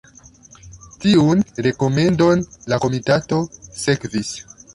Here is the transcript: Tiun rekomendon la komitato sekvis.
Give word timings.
Tiun 1.03 1.43
rekomendon 1.67 2.41
la 2.73 2.81
komitato 2.87 3.41
sekvis. 3.85 4.35